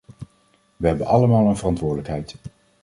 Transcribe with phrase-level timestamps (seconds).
[0.77, 2.35] We hebben allemaal een verantwoordelijkheid.